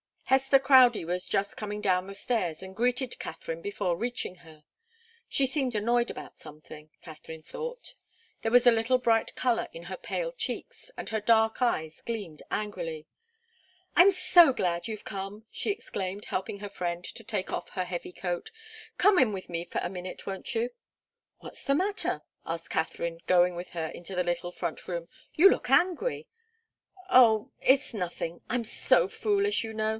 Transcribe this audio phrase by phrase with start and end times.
[0.23, 4.63] Hester Crowdie was just coming down the stairs, and greeted Katharine before reaching her.
[5.27, 7.95] She seemed annoyed about something, Katharine thought.
[8.41, 12.41] There was a little bright colour in her pale cheeks, and her dark eyes gleamed
[12.49, 13.05] angrily.
[13.95, 18.13] "I'm so glad you've come!" she exclaimed, helping her friend to take off her heavy
[18.13, 18.51] coat.
[18.97, 20.69] "Come in with me for a minute, won't you?"
[21.39, 25.09] "What's the matter?" asked Katharine, going with her into the little front room.
[25.35, 26.27] "You look angry."
[27.09, 28.41] "Oh it's nothing!
[28.49, 29.89] I'm so foolish, you know.